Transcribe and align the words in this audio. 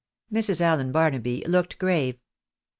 Mrs. 0.33 0.61
Allen 0.61 0.91
Barnaby 0.91 1.43
looked 1.45 1.77
grave. 1.77 2.17